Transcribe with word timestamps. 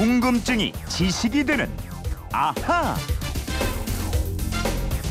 궁금증이 0.00 0.72
지식이 0.88 1.44
되는 1.44 1.68
아하. 2.32 2.96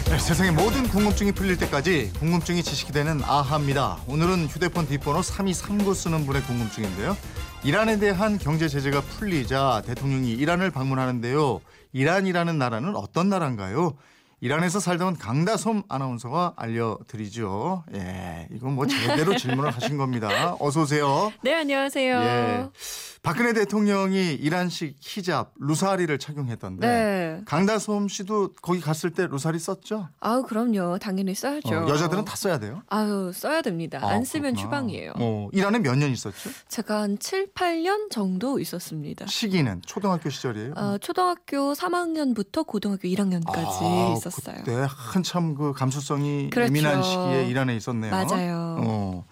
네, 0.05 0.17
세상의 0.17 0.51
모든 0.51 0.87
궁금증이 0.87 1.31
풀릴 1.33 1.57
때까지 1.57 2.11
궁금증이 2.17 2.63
지식이 2.63 2.91
되는 2.91 3.21
아하입니다. 3.23 3.99
오늘은 4.07 4.47
휴대폰 4.47 4.87
뒷번호 4.87 5.21
3239 5.21 5.93
쓰는 5.93 6.25
분의 6.25 6.41
궁금증인데요. 6.41 7.15
이란에 7.63 7.99
대한 7.99 8.39
경제 8.39 8.67
제재가 8.67 9.01
풀리자 9.01 9.83
대통령이 9.85 10.31
이란을 10.31 10.71
방문하는데요. 10.71 11.61
이란이라는 11.93 12.57
나라는 12.57 12.95
어떤 12.95 13.29
나라인가요? 13.29 13.95
이란에서 14.41 14.79
살던 14.79 15.17
강다솜 15.17 15.83
아나운서가 15.87 16.53
알려드리죠. 16.55 17.83
예, 17.93 18.47
이건 18.51 18.73
뭐 18.73 18.87
제대로 18.87 19.35
질문을 19.37 19.69
하신 19.69 19.97
겁니다. 19.97 20.55
어서 20.59 20.81
오세요. 20.81 21.31
네, 21.43 21.53
안녕하세요. 21.53 22.21
예. 22.21 22.69
박근혜 23.21 23.51
대통령이 23.53 24.33
이란식 24.35 24.95
히잡 25.01 25.51
루사리를 25.59 26.17
착용했던데 26.19 26.87
네. 26.87 27.41
강다솜 27.45 28.07
씨도 28.07 28.53
거기 28.61 28.79
갔을 28.79 29.09
때 29.11 29.27
루사리 29.27 29.59
썼죠? 29.59 30.07
아우, 30.21 30.43
그럼요. 30.43 30.97
당연히 30.99 31.35
써야죠. 31.35 31.69
어, 31.69 31.89
여자들은 31.89 32.23
다 32.23 32.35
써야 32.37 32.57
돼요? 32.59 32.81
아유, 32.87 33.31
써야 33.33 33.61
됩니다. 33.61 33.99
아, 34.01 34.07
안 34.11 34.23
쓰면 34.23 34.53
그렇구나. 34.53 34.61
추방이에요. 34.61 35.13
어, 35.17 35.49
이란에 35.51 35.79
몇 35.79 35.95
년 35.99 36.11
있었죠? 36.11 36.49
제가 36.69 37.01
한 37.01 37.19
7, 37.19 37.51
8년 37.53 38.09
정도 38.09 38.57
있었습니다. 38.59 39.25
시기는 39.27 39.81
초등학교 39.85 40.29
시절이에요? 40.29 40.73
어, 40.77 40.97
초등학교 40.99 41.73
3학년부터 41.73 42.65
고등학교 42.65 43.07
1학년까지 43.09 43.81
아, 43.81 44.13
있었어요. 44.17 44.55
그때 44.63 44.85
한참 44.87 45.55
그 45.55 45.73
감수성이 45.73 46.49
그렇죠. 46.49 46.67
예민한 46.69 47.03
시기에 47.03 47.47
이란에 47.49 47.75
있었네요. 47.75 48.11
맞아요. 48.11 48.77
어, 48.79 49.25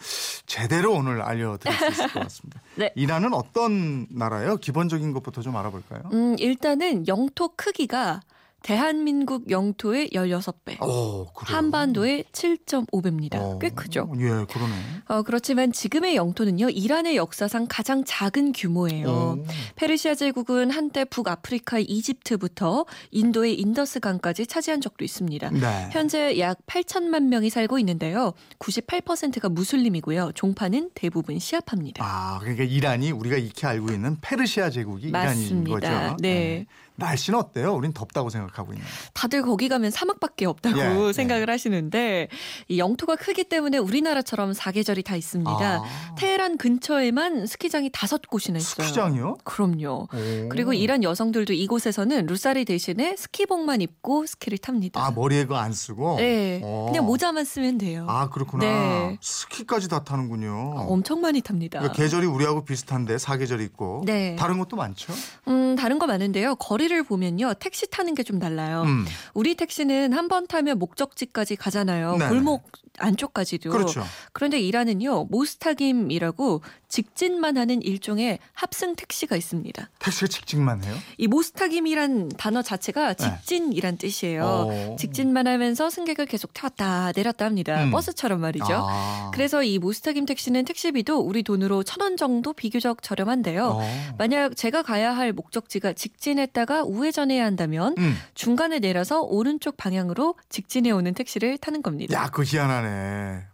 제대로 0.45 0.93
오늘 0.93 1.21
알려드릴 1.21 1.73
수 1.77 1.87
있을 1.87 2.07
것 2.09 2.19
같습니다. 2.23 2.61
네. 2.75 2.91
이란은 2.95 3.33
어떤 3.33 3.76
나라예요? 4.09 4.57
기본적인 4.57 5.13
것부터 5.13 5.41
좀 5.41 5.55
알아볼까요? 5.57 6.01
음, 6.13 6.35
일단은 6.39 7.07
영토 7.07 7.49
크기가 7.55 8.21
대한민국 8.67 9.49
영토의 9.49 10.09
16배, 10.09 10.81
오, 10.81 11.25
그래요? 11.27 11.55
한반도의 11.57 12.25
7.5배입니다. 12.33 13.35
어, 13.35 13.59
꽤 13.59 13.69
크죠. 13.69 14.11
예, 14.17 14.27
그러네. 14.27 14.73
어, 15.07 15.21
그렇지만 15.21 15.71
지금의 15.71 16.17
영토는요, 16.17 16.71
이란의 16.71 17.15
역사상 17.15 17.67
가장 17.69 18.03
작은 18.05 18.51
규모예요. 18.51 19.07
오. 19.07 19.45
페르시아 19.77 20.15
제국은 20.15 20.69
한때 20.69 21.05
북아프리카의 21.05 21.85
이집트부터 21.85 22.85
인도의 23.11 23.57
인더스강까지 23.57 24.47
차지한 24.47 24.81
적도 24.81 25.05
있습니다. 25.05 25.49
네. 25.51 25.89
현재 25.93 26.37
약 26.37 26.57
8천만 26.67 27.27
명이 27.29 27.49
살고 27.49 27.79
있는데요. 27.79 28.33
98%가 28.59 29.47
무슬림이고요. 29.47 30.33
종파는 30.35 30.89
대부분 30.93 31.39
시아파입니다. 31.39 32.03
아, 32.05 32.39
그러니까 32.39 32.65
이란이 32.65 33.11
우리가 33.11 33.37
익히 33.37 33.65
알고 33.65 33.93
있는 33.93 34.17
페르시아 34.19 34.69
제국이 34.71 35.07
이란인 35.07 35.39
맞습니다. 35.41 36.09
거죠. 36.09 36.17
네. 36.19 36.65
날씨는 36.97 37.37
어때요? 37.37 37.73
우린 37.73 37.93
덥다고 37.93 38.29
생각하고 38.29 38.73
있는데. 38.73 38.91
다들 39.13 39.43
거기 39.43 39.69
가면 39.69 39.91
사막밖에 39.91 40.45
없다고 40.45 41.09
예, 41.09 41.13
생각을 41.13 41.49
하시는데 41.49 42.27
이 42.67 42.79
영토가 42.79 43.15
크기 43.15 43.43
때문에 43.43 43.77
우리나라처럼 43.77 44.53
사계절이 44.53 45.03
다 45.03 45.15
있습니다. 45.15 45.51
아. 45.51 46.15
테헤란 46.17 46.57
근처에만 46.57 47.45
스키장이 47.45 47.91
다섯 47.93 48.21
곳이나 48.27 48.57
있어요. 48.57 48.87
스키장이요? 48.87 49.37
그럼요. 49.43 50.07
오. 50.11 50.49
그리고 50.49 50.73
이란 50.73 51.03
여성들도 51.03 51.53
이곳에서는 51.53 52.25
루사리 52.25 52.65
대신에 52.65 53.15
스키복만 53.15 53.81
입고 53.81 54.25
스키를 54.25 54.57
탑니다. 54.57 54.99
아, 55.05 55.11
머리에 55.11 55.43
그거 55.43 55.57
안 55.57 55.73
쓰고? 55.73 56.15
네. 56.17 56.61
어. 56.63 56.87
그냥 56.89 57.05
모자만 57.05 57.45
쓰면 57.45 57.77
돼요. 57.77 58.07
아, 58.09 58.29
그렇구나. 58.29 58.65
네. 58.65 59.17
스키까지 59.21 59.87
다 59.87 60.03
타는군요. 60.03 60.87
엄청 60.89 61.21
많이 61.21 61.41
탑니다. 61.41 61.79
그러니까 61.79 62.01
계절이 62.01 62.25
우리하고 62.25 62.65
비슷한데 62.65 63.19
사계절 63.19 63.61
있고 63.61 64.01
네. 64.05 64.35
다른 64.35 64.57
것도 64.57 64.75
많죠. 64.75 65.13
음, 65.47 65.75
다른 65.75 65.99
거 65.99 66.07
많은데요. 66.07 66.55
거리 66.55 66.86
를 66.87 67.03
보면요. 67.03 67.53
택시 67.55 67.89
타는 67.89 68.15
게 68.15 68.23
좀 68.23 68.39
달라요. 68.39 68.83
음, 68.85 69.05
우리 69.33 69.55
택시는 69.55 70.13
한 70.13 70.27
번 70.29 70.47
타면 70.47 70.79
목적지까지 70.79 71.55
가잖아요. 71.57 72.17
네. 72.17 72.27
골목 72.29 72.69
안쪽까지도. 72.97 73.69
그렇죠. 73.69 74.03
그런데 74.33 74.59
이란은요. 74.59 75.25
모스타김이라고 75.25 76.61
직진만 76.89 77.57
하는 77.57 77.81
일종의 77.81 78.39
합승 78.53 78.95
택시가 78.95 79.35
있습니다. 79.35 79.89
택시가 79.99 80.27
직진만 80.27 80.83
해요. 80.83 80.95
이 81.17 81.27
모스타김이란 81.27 82.29
단어 82.37 82.61
자체가 82.61 83.13
직진이란 83.15 83.97
뜻이에요. 83.97 84.67
네. 84.69 84.87
어. 84.91 84.95
직진만 84.97 85.47
하면서 85.47 85.89
승객을 85.89 86.25
계속 86.27 86.53
태웠다 86.53 87.11
내렸다 87.15 87.45
합니다. 87.45 87.83
음. 87.83 87.91
버스처럼 87.91 88.39
말이죠. 88.39 88.65
아. 88.69 89.31
그래서 89.33 89.63
이 89.63 89.79
모스타김 89.79 90.25
택시는 90.25 90.65
택시비도 90.65 91.19
우리 91.19 91.43
돈으로 91.43 91.83
천 91.83 91.97
원 92.01 92.15
정도 92.15 92.53
비교적 92.53 93.01
저렴한데요. 93.01 93.65
어. 93.81 94.13
만약 94.17 94.55
제가 94.55 94.81
가야 94.83 95.15
할 95.17 95.33
목적지가 95.33 95.93
직진했다가 95.93 96.83
우회전해야 96.83 97.43
한다면 97.43 97.95
음. 97.97 98.15
중간에 98.35 98.79
내려서 98.79 99.21
오른쪽 99.21 99.77
방향으로 99.77 100.35
직진해 100.49 100.91
오는 100.91 101.13
택시를 101.15 101.57
타는 101.57 101.81
겁니다. 101.81 102.13
야, 102.17 102.29
그 102.29 102.43
희한하네. 102.43 102.86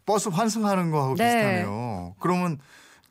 버스 0.05 0.29
환승하는 0.29 0.91
거하고 0.91 1.15
네. 1.15 1.25
비슷하네요. 1.25 2.15
그러면 2.19 2.59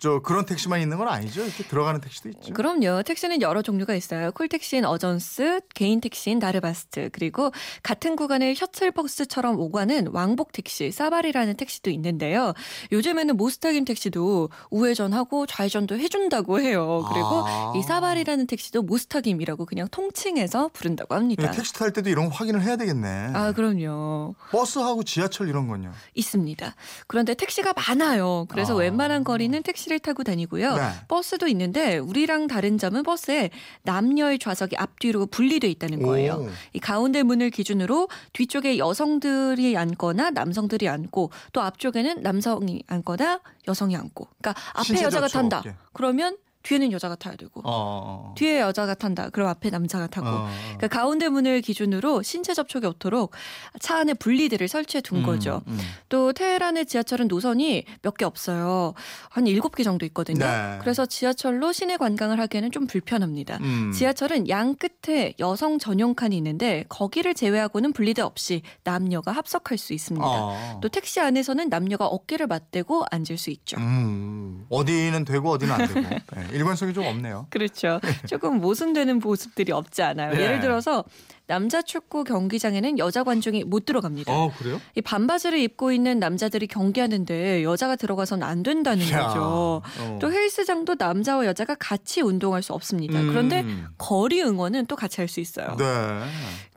저 0.03 0.19
그런 0.19 0.45
택시만 0.45 0.81
있는 0.81 0.99
건 0.99 1.07
아니죠? 1.07 1.45
이렇게 1.45 1.63
들어가는 1.63 2.01
택시도 2.01 2.29
있죠. 2.31 2.53
그럼요. 2.55 3.05
택시는 3.05 3.41
여러 3.41 3.63
종류가 3.63 3.95
있어요. 3.95 4.33
콜택시인 4.33 4.85
어전스, 4.85 5.61
개인 5.77 6.01
택시인 6.01 6.41
다르바스트, 6.41 7.11
그리고 7.13 7.53
같은 7.85 8.17
구간을 8.17 8.57
셔틀버스처럼 8.57 9.61
오가는 9.61 10.09
왕복 10.09 10.51
택시, 10.51 10.91
사바리라는 10.91 11.55
택시도 11.57 11.91
있는데요. 11.91 12.53
요즘에는 12.91 13.37
모스타김 13.37 13.85
택시도 13.85 14.51
우회전하고 14.71 15.47
좌회전도 15.47 15.97
해준다고 16.01 16.61
해요. 16.61 17.05
그리고 17.13 17.45
아. 17.47 17.73
이 17.77 17.83
사바리라는 17.85 18.49
택시도 18.49 18.83
모스타김이라고 18.83 19.67
그냥 19.67 19.87
통칭해서 19.89 20.71
부른다고 20.73 21.15
합니다. 21.15 21.49
네, 21.49 21.57
택시 21.57 21.75
탈 21.75 21.93
때도 21.93 22.11
이런 22.11 22.29
거 22.29 22.35
확인을 22.35 22.61
해야 22.63 22.75
되겠네. 22.75 23.31
아, 23.35 23.53
그럼요. 23.53 24.35
버스하고 24.51 25.05
지하철 25.05 25.49
이런 25.49 25.69
건요. 25.69 25.93
있습니다. 26.17 26.75
그런데 27.07 27.35
택시가 27.35 27.73
많아요. 27.75 28.47
그래서 28.49 28.73
아. 28.73 28.79
웬만한 28.79 29.23
거리는 29.23 29.63
택시 29.63 29.92
를 29.93 29.99
타고 29.99 30.25
다니고요. 30.25 30.75
네. 30.75 30.83
버스도 31.07 31.47
있는데 31.49 31.99
우리랑 31.99 32.47
다른 32.47 32.79
점은 32.79 33.03
버스에 33.03 33.51
남녀의 33.83 34.39
좌석이 34.39 34.77
앞뒤로 34.77 35.27
분리돼 35.27 35.69
있다는 35.69 36.03
거예요. 36.03 36.35
오. 36.35 36.49
이 36.73 36.79
가운데 36.81 37.23
문을 37.23 37.51
기준으로 37.51 38.09
뒤쪽에 38.33 38.79
여성들이 38.79 39.77
앉거나 39.77 40.31
남성들이 40.31 40.89
앉고 40.89 41.31
또 41.53 41.61
앞쪽에는 41.61 42.23
남성이 42.23 42.83
앉거나 42.87 43.41
여성이 43.69 43.97
앉고. 43.97 44.29
그러니까 44.41 44.55
앞에 44.75 45.03
여자가 45.03 45.29
탄다. 45.29 45.59
없게. 45.59 45.75
그러면 45.93 46.37
뒤에는 46.63 46.93
여자가 46.93 47.17
타야 47.17 47.35
되고 47.37 47.61
어. 47.65 48.35
뒤에 48.37 48.61
여자가 48.61 48.95
탄다. 48.95 49.31
그럼 49.31 49.49
앞에 49.49 49.71
남자가 49.71 50.07
타고. 50.07 50.29
어. 50.29 50.49
그러니까 50.79 50.89
가운데 50.89 51.29
문을 51.29 51.61
기준으로 51.61 52.23
신체 52.23 52.55
접촉이 52.55 52.87
없도록 52.87 53.33
차 53.81 53.99
안에 53.99 54.15
분리대를 54.15 54.69
설치해 54.69 55.01
둔 55.01 55.19
음, 55.19 55.23
거죠. 55.25 55.63
음. 55.67 55.79
또 56.09 56.33
테헤란의 56.33 56.87
지하철은 56.87 57.29
노선이 57.29 57.85
몇 58.03 58.13
개 58.17 58.25
없어요. 58.27 58.95
한 59.31 59.47
일곱 59.47 59.75
개 59.75 59.83
정도 59.83 60.05
있거든요. 60.07 60.45
네. 60.45 60.79
그래서 60.83 61.07
지하철로 61.07 61.73
시내 61.73 61.97
관광을 61.97 62.39
하기에는 62.41 62.71
좀 62.71 62.87
불편합니다. 62.87 63.59
음. 63.63 63.91
지하철은 63.93 64.49
양 64.49 64.75
끝에 64.77 65.33
여성 65.41 65.79
전용 65.79 66.15
칸이 66.15 66.37
있는데 66.37 66.85
거기를 66.91 67.35
제외하고는 67.35 67.93
분리대 67.95 68.21
없이 68.23 68.63
남녀가 68.85 69.33
합석할 69.33 69.79
수 69.79 69.93
있습니다. 69.95 70.27
어. 70.27 70.79
또 70.83 70.89
택시 70.89 71.21
안에서는 71.21 71.69
남녀가 71.71 72.07
어깨를 72.07 72.47
맞대고 72.47 73.05
앉을 73.11 73.39
수 73.39 73.51
있죠. 73.51 73.79
음, 73.79 74.67
어디는 74.69 75.25
되고 75.25 75.51
어디는 75.51 75.73
안 75.73 75.87
되고 75.89 76.01
네, 76.37 76.52
일관성이 76.53 76.93
좀 76.95 77.05
없네요. 77.05 77.47
그렇죠. 77.51 78.01
조금 78.29 78.61
모순되는 78.61 79.19
모습들이 79.19 79.73
없지 79.73 80.03
않아요. 80.03 80.35
네. 80.35 80.43
예를 80.43 80.61
들어서 80.61 81.05
남자 81.47 81.83
축구 81.83 82.25
경기장에는 82.25 82.99
여자 82.99 83.25
관중이 83.25 83.65
못 83.65 83.85
들어갑니다. 83.85 84.33
어 84.33 84.53
그래요? 84.57 84.81
이 84.95 85.01
반바지를 85.03 85.59
입고 85.59 85.93
있는 85.93 86.19
남자들이 86.19 86.67
경기하는데 86.67 87.65
여자가 87.65 87.97
들어가선 87.97 88.43
안 88.43 88.63
된다는 88.63 89.09
야, 89.11 89.27
거죠. 89.27 89.83
어. 89.99 90.19
또 90.21 90.33
헬스장도 90.33 90.97
남자와 90.99 91.47
여자가 91.47 91.75
같이 91.75 92.21
운동할 92.21 92.63
수 92.63 92.73
없습니다. 92.73 93.21
음. 93.21 93.29
그런데 93.29 93.65
거리 93.99 94.41
응원은 94.43 94.87
또 94.87 94.95
같이 94.97 95.21
할 95.21 95.33
수 95.33 95.41
있어요. 95.41 95.77
네. 95.79 95.85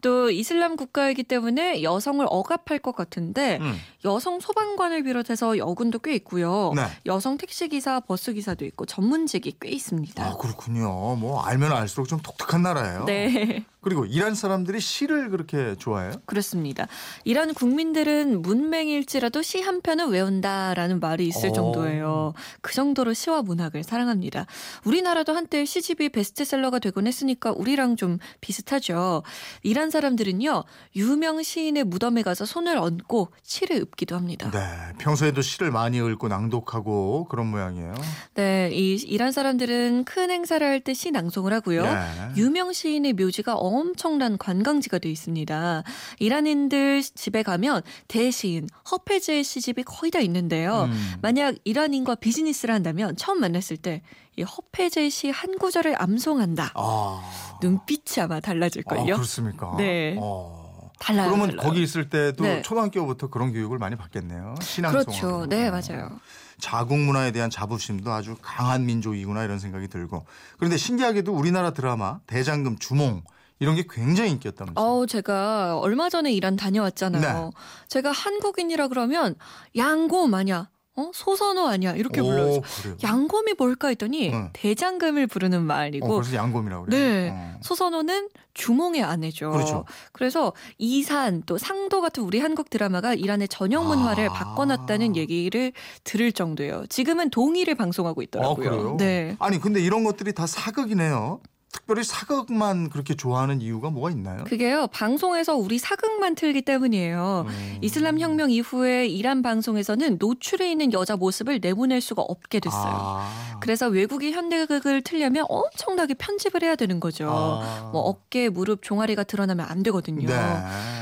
또 0.01 0.29
이슬람 0.29 0.77
국가이기 0.77 1.23
때문에 1.23 1.81
여성을 1.83 2.25
억압할 2.29 2.79
것 2.79 2.95
같은데 2.95 3.57
음. 3.59 3.75
여성 4.06 4.39
소방관을 4.39 5.03
비롯해서 5.03 5.57
여군도 5.57 6.00
꽤 6.00 6.13
있고요. 6.15 6.71
네. 6.75 6.83
여성 7.06 7.38
택시 7.38 7.67
기사, 7.67 8.00
버스 8.00 8.31
기사도 8.33 8.63
있고 8.65 8.85
전문직이 8.85 9.57
꽤 9.59 9.69
있습니다. 9.69 10.23
아 10.23 10.38
그렇군요. 10.38 11.15
뭐 11.15 11.41
알면 11.44 11.71
알수록 11.73 12.07
좀 12.07 12.19
독특한 12.21 12.62
나라예요. 12.62 13.03
네. 13.06 13.65
그리고 13.81 14.06
이란 14.06 14.35
사람 14.35 14.54
사람들이 14.55 14.79
시를 14.79 15.29
그렇게 15.29 15.75
좋아해요? 15.77 16.13
그렇습니다. 16.25 16.87
이란 17.25 17.53
국민들은 17.53 18.41
문맹일지라도 18.41 19.41
시 19.41 19.65
한 19.65 19.81
편은 19.81 20.09
외운다라는 20.09 20.99
말이 20.99 21.27
있을 21.27 21.49
오. 21.49 21.53
정도예요. 21.53 22.33
그 22.61 22.73
정도로 22.73 23.13
시와 23.13 23.41
문학을 23.41 23.83
사랑합니다. 23.83 24.45
우리나라도 24.85 25.33
한때 25.33 25.65
시집이 25.65 26.09
베스트셀러가 26.09 26.77
되곤 26.79 27.07
했으니까 27.07 27.51
우리랑 27.51 27.95
좀 27.95 28.19
비슷하죠. 28.41 29.23
이란 29.63 29.89
사람들은요, 29.89 30.63
유명 30.97 31.41
시인의 31.41 31.85
무덤에 31.85 32.21
가서 32.21 32.45
손을 32.45 32.77
얹고 32.77 33.29
시를 33.41 33.77
읊기도 33.77 34.15
합니다. 34.15 34.51
네, 34.51 34.93
평소에도 34.99 35.41
시를 35.41 35.71
많이 35.71 35.97
읽고 35.97 36.27
낭독하고 36.27 37.25
그런 37.25 37.47
모양이에요. 37.47 37.93
네, 38.35 38.69
이 38.71 38.93
이란 38.95 39.31
사람들은 39.31 40.03
큰 40.05 40.29
행사를 40.31 40.65
할 40.65 40.75
때 40.85 40.93
시 40.93 41.09
낭송을 41.11 41.51
하고요. 41.53 41.83
네. 41.83 41.99
유명 42.37 42.71
시인의 42.71 43.13
묘지가 43.13 43.55
엄청난 43.55 44.37
관광지가 44.45 45.00
돼 45.00 45.09
있습니다. 45.09 45.83
이란인들 46.19 47.01
집에 47.01 47.42
가면 47.44 47.81
대시인 48.07 48.68
허페즈의 48.92 49.44
시집이 49.44 49.83
거의 49.83 50.12
다 50.12 50.19
있는데요. 50.19 50.83
음. 50.83 51.13
만약 51.21 51.56
이란인과 51.63 52.15
비즈니스를 52.15 52.74
한다면 52.74 53.15
처음 53.15 53.39
만났을 53.39 53.77
때 53.77 54.01
이 54.38 54.44
허페즈의 54.44 55.09
시 55.09 55.31
한 55.31 55.57
구절을 55.57 55.95
암송한다. 56.01 56.71
아, 56.75 57.21
눈빛이 57.62 58.21
아마 58.21 58.36
아, 58.36 58.39
달라질걸요. 58.42 59.15
그렇습니까? 59.15 59.74
네. 59.77 60.18
어. 60.19 60.91
달라요. 61.00 61.27
그러면 61.30 61.50
달라요. 61.51 61.65
거기 61.68 61.81
있을 61.81 62.09
때도 62.09 62.44
네. 62.44 62.62
초등학교부터 62.62 63.27
그런 63.30 63.51
교육을 63.53 63.77
많이 63.77 63.95
받겠네요. 63.95 64.56
신앙송. 64.62 65.03
그렇죠. 65.03 65.45
네, 65.48 65.69
맞아요. 65.69 66.19
자국 66.59 66.98
문화에 66.98 67.31
대한 67.31 67.50
자부심도 67.50 68.12
아주 68.12 68.36
강한 68.41 68.86
민족이구나 68.86 69.44
이런 69.44 69.59
생각이 69.59 69.88
들고. 69.88 70.25
그런데 70.57 70.77
신기하게도 70.77 71.33
우리나라 71.33 71.71
드라마 71.71 72.19
대장금 72.27 72.77
주몽 72.77 73.24
이런 73.59 73.75
게 73.75 73.85
굉장히 73.89 74.31
인기였다면서요. 74.31 74.85
어, 74.85 75.05
제가 75.05 75.79
얼마 75.79 76.09
전에 76.09 76.31
이란 76.31 76.55
다녀왔잖아요. 76.55 77.21
네. 77.45 77.51
제가 77.87 78.11
한국인이라 78.11 78.89
그러면 78.89 79.35
양곰 79.75 80.33
아니야. 80.33 80.69
어? 80.97 81.11
소선호 81.13 81.67
아니야. 81.67 81.93
이렇게 81.93 82.21
불러요. 82.21 82.61
양곰이 83.03 83.53
뭘까 83.57 83.89
했더니 83.89 84.31
응. 84.31 84.49
대장금을 84.53 85.27
부르는 85.27 85.59
어, 85.59 85.61
말이고 85.61 86.07
그래서 86.07 86.35
양곰이라고 86.35 86.85
그래요. 86.85 86.99
네. 86.99 87.29
어. 87.31 87.59
소선호는 87.61 88.29
주몽의 88.53 89.03
아내죠. 89.03 89.51
그렇죠. 89.51 89.83
그래서 90.13 90.53
이산 90.77 91.43
또 91.45 91.57
상도 91.57 91.99
같은 91.99 92.23
우리 92.23 92.39
한국 92.39 92.69
드라마가 92.69 93.13
이란의 93.13 93.49
전형 93.49 93.87
문화를 93.87 94.29
아. 94.29 94.33
바꿔놨다는 94.33 95.17
얘기를 95.17 95.73
들을 96.05 96.31
정도예요. 96.31 96.85
지금은 96.87 97.29
동의를 97.29 97.75
방송하고 97.75 98.21
아, 98.21 98.23
있더라고요. 98.23 98.55
그래요? 98.55 98.95
네. 98.97 99.35
아니 99.39 99.59
근데 99.59 99.81
이런 99.81 100.05
것들이 100.05 100.31
다 100.33 100.47
사극이네요. 100.47 101.41
특별히 101.75 102.06
사극만 102.06 102.89
그렇게 102.89 103.16
좋아하는 103.16 103.60
이유가 103.62 103.89
뭐가 103.89 104.10
있나요? 104.10 104.45
그게요. 104.45 104.88
방송에서 104.94 105.56
우리 105.56 105.77
사극만 105.77 106.36
틀기 106.36 106.62
때문이에요. 106.62 107.45
음. 107.50 107.77
이슬람 107.81 108.18
혁명 108.18 108.50
이후에 108.50 109.07
이란 109.07 109.42
방송에서는 109.42 110.16
노출해 110.18 110.72
있는 110.72 110.94
여자 110.94 111.18
모습을 111.18 111.60
내보낼 111.62 112.00
수가 112.00 112.22
없게 112.22 112.62
됐어요. 112.62 112.94
아. 112.95 113.54
그래서 113.65 113.88
외국의 113.88 114.31
현대극을 114.31 115.01
틀려면 115.01 115.44
엄청나게 115.50 116.13
편집을 116.13 116.62
해야 116.62 116.75
되는 116.75 117.00
거죠. 117.00 117.27
아. 117.31 117.89
뭐 117.91 118.01
어깨, 118.01 118.47
무릎, 118.47 118.83
종아리가 118.83 119.23
드러나면 119.23 119.65
안 119.67 119.81
되거든요. 119.81 120.27
네. 120.27 120.35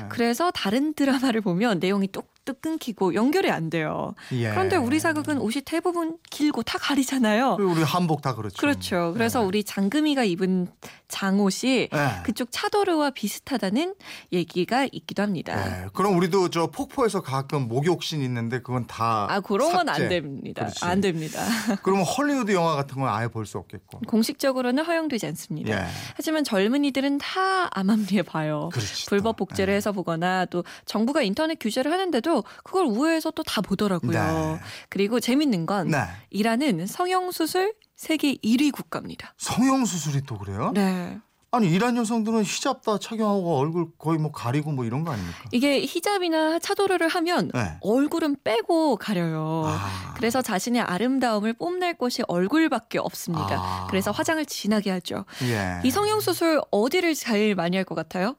그래서 0.08 0.50
다른 0.50 0.94
드라마를 0.94 1.42
보면 1.42 1.80
내용이 1.80 2.08
뚝뚝 2.08 2.62
끊기고 2.62 3.16
연결이 3.16 3.52
안 3.52 3.70
돼요. 3.70 4.16
예. 4.32 4.50
그런데 4.50 4.78
우리 4.78 5.02
사극은 5.02 5.40
옷이 5.40 5.64
대부분 5.66 6.18
길고 6.30 6.64
다 6.64 6.78
가리잖아요. 6.78 7.58
우리 7.60 7.84
한복 7.84 8.22
다 8.22 8.34
그렇죠. 8.34 8.56
그렇죠. 8.56 9.12
그래서 9.14 9.42
네. 9.42 9.46
우리 9.46 9.64
장금이가 9.66 10.24
입은 10.24 10.68
장옷이 11.14 11.90
네. 11.92 12.10
그쪽 12.24 12.48
차도르와 12.52 13.12
비슷하다는 13.12 13.94
얘기가 14.34 14.88
있기도 14.92 15.22
합니다. 15.22 15.56
네. 15.56 15.86
그럼 15.94 16.18
우리도 16.18 16.50
저 16.50 16.68
폭포에서 16.68 17.22
가끔 17.22 17.68
목욕신 17.68 18.24
있는데 18.24 18.62
그건 18.64 18.88
다 18.88 19.28
아, 19.30 19.40
그런 19.40 19.72
건 19.74 19.90
안. 19.90 20.10
됩니다. 20.10 20.64
그렇지. 20.64 20.84
안 20.84 21.02
됩니다. 21.02 21.40
그러면 21.84 22.04
헐리우드 22.06 22.52
영화 22.54 22.76
같은 22.76 23.00
건 23.00 23.10
아예 23.10 23.28
볼 23.28 23.46
수 23.46 23.58
없겠고. 23.60 24.00
공식적으로는 24.08 24.86
허용되지 24.86 25.28
않습니다. 25.28 25.78
예. 25.84 25.86
하지만 26.16 26.44
젊은이들은 26.46 27.18
다 27.20 27.68
암암리에 27.78 28.22
봐요. 28.24 28.70
그렇지. 28.74 29.06
불법 29.08 29.36
또. 29.36 29.46
복제를 29.46 29.74
예. 29.74 29.78
해서 29.78 29.92
보거나 29.92 30.46
또 30.46 30.64
정부가 30.86 31.22
인터넷 31.22 31.56
규제를 31.60 31.92
하는데도 31.92 32.44
그걸 32.64 32.86
우회해서 32.88 33.32
또 33.32 33.44
다 33.44 33.62
보더라고요. 33.62 34.12
네. 34.12 34.60
그리고 34.90 35.20
재밌는 35.20 35.66
건 35.68 35.90
네. 35.90 35.98
이란은 36.32 36.88
성형 36.88 37.32
수술 37.32 37.74
세계 37.96 38.36
1위 38.36 38.72
국가입니다. 38.72 39.34
성형 39.38 39.86
수술이 39.86 40.24
또 40.26 40.38
그래요? 40.38 40.72
네. 40.74 41.20
아니 41.52 41.70
이란 41.70 41.96
여성들은 41.98 42.44
히잡 42.44 42.82
다 42.82 42.98
착용하고 42.98 43.58
얼굴 43.60 43.92
거의 44.00 44.18
뭐 44.18 44.32
가리고 44.32 44.72
뭐 44.72 44.86
이런 44.86 45.04
거 45.04 45.12
아닙니까? 45.12 45.38
이게 45.52 45.82
히잡이나 45.82 46.58
차도르를 46.58 47.08
하면 47.10 47.52
네. 47.54 47.78
얼굴은 47.82 48.38
빼고 48.44 48.98
가려요. 48.98 49.62
아. 49.68 50.14
그래서 50.18 50.42
자신의 50.42 50.82
아름다움을 50.82 51.54
뽐낼 51.54 51.96
곳이 51.96 52.24
얼굴밖에 52.28 52.98
없습니다. 52.98 53.56
아. 53.60 53.88
그래서 53.88 54.10
화장을 54.10 54.44
진하게 54.48 54.90
하죠. 54.92 55.26
예. 55.44 55.80
이 55.84 55.92
성형 55.92 56.22
수술 56.22 56.60
어디를 56.72 57.14
제일 57.14 57.54
많이 57.54 57.78
할 57.78 57.86
것 57.86 57.94
같아요? 57.94 58.36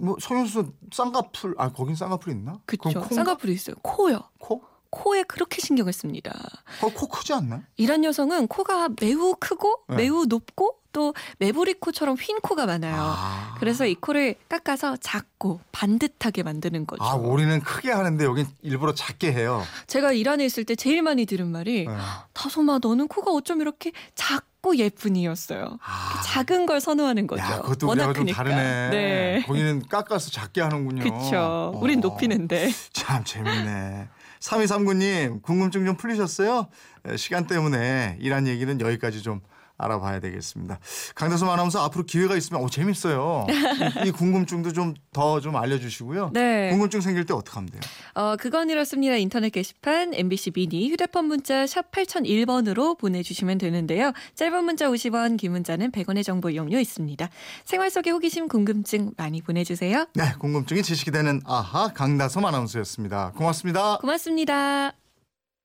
뭐 0.00 0.16
성형 0.20 0.46
수술 0.46 0.72
쌍꺼풀 0.92 1.54
아 1.58 1.70
거긴 1.72 1.94
쌍꺼풀 1.96 2.32
있나? 2.32 2.60
그쵸. 2.66 2.90
쌍꺼풀이 3.10 3.52
있어요. 3.52 3.74
코요. 3.82 4.20
코? 4.38 4.62
코에 4.90 5.22
그렇게 5.24 5.60
신경을 5.60 5.92
씁니다. 5.92 6.32
거, 6.80 6.88
코 6.88 7.06
크지 7.08 7.32
않나? 7.34 7.62
이란 7.76 8.04
여성은 8.04 8.48
코가 8.48 8.90
매우 9.00 9.34
크고 9.38 9.84
네. 9.88 9.96
매우 9.96 10.24
높고 10.26 10.76
또 10.92 11.14
메보리 11.38 11.74
코처럼 11.74 12.16
휜 12.16 12.40
코가 12.40 12.66
많아요. 12.66 12.96
아. 12.98 13.54
그래서 13.60 13.86
이 13.86 13.94
코를 13.94 14.34
깎아서 14.48 14.96
작고 14.96 15.60
반듯하게 15.70 16.42
만드는 16.42 16.86
거죠. 16.86 17.04
아 17.04 17.14
우리는 17.14 17.60
크게 17.60 17.92
하는데 17.92 18.24
여긴 18.24 18.46
일부러 18.62 18.94
작게 18.94 19.32
해요. 19.32 19.62
제가 19.86 20.12
이란에 20.12 20.44
있을 20.44 20.64
때 20.64 20.74
제일 20.74 21.02
많이 21.02 21.26
들은 21.26 21.46
말이 21.48 21.86
네. 21.86 21.94
다솜아 22.32 22.80
너는 22.82 23.08
코가 23.08 23.30
어쩜 23.30 23.60
이렇게 23.60 23.92
작 24.14 24.47
고 24.60 24.76
예쁜이었어요. 24.76 25.78
아. 25.80 26.22
작은 26.24 26.66
걸 26.66 26.80
선호하는 26.80 27.28
거죠. 27.28 27.42
야, 27.42 27.60
그것도 27.60 27.86
워낙 27.86 28.12
좀. 28.12 28.26
다르네. 28.26 28.90
네. 28.90 29.44
거기는 29.46 29.82
깎아서 29.88 30.30
작게 30.30 30.60
하는군요. 30.60 31.02
그렇죠. 31.04 31.36
어. 31.38 31.78
우린 31.80 32.00
높이는데. 32.00 32.70
참 32.92 33.22
재밌네. 33.24 34.08
3239님 34.40 35.42
궁금증 35.42 35.84
좀 35.86 35.96
풀리셨어요? 35.96 36.66
에, 37.06 37.16
시간 37.16 37.46
때문에 37.46 38.16
이란 38.20 38.46
얘기는 38.48 38.80
여기까지 38.80 39.22
좀 39.22 39.40
알아봐야 39.78 40.20
되겠습니다. 40.20 40.78
강다솜 41.14 41.48
아나운서 41.48 41.82
앞으로 41.84 42.04
기회가 42.04 42.36
있으면 42.36 42.62
어 42.62 42.68
재밌어요. 42.68 43.46
이, 43.48 44.08
이 44.08 44.10
궁금증도 44.10 44.72
좀더좀 44.72 45.56
알려주시고요. 45.56 46.30
네. 46.34 46.70
궁금증 46.70 47.00
생길 47.00 47.24
때 47.24 47.32
어떻게 47.32 47.54
하면 47.54 47.70
돼요? 47.70 47.80
어, 48.14 48.36
그건 48.36 48.70
이렇습니다. 48.70 49.16
인터넷 49.16 49.50
게시판 49.50 50.14
MBC 50.14 50.50
미니 50.50 50.90
휴대폰 50.90 51.26
문자 51.26 51.66
샵 51.66 51.90
8001번으로 51.92 52.98
보내주시면 52.98 53.58
되는데요. 53.58 54.12
짧은 54.34 54.64
문자 54.64 54.88
50원, 54.88 55.36
긴 55.38 55.52
문자는 55.52 55.92
100원의 55.92 56.24
정보 56.24 56.50
이용료 56.50 56.78
있습니다. 56.78 57.28
생활 57.64 57.90
속의 57.90 58.12
호기심, 58.12 58.48
궁금증 58.48 59.12
많이 59.16 59.40
보내주세요. 59.40 60.06
네, 60.14 60.34
궁금증이 60.38 60.82
지식이 60.82 61.10
되는 61.10 61.40
아하 61.44 61.88
강다솜 61.88 62.44
아나운서였습니다. 62.44 63.32
고맙습니다. 63.36 63.98
고맙습니다. 63.98 65.07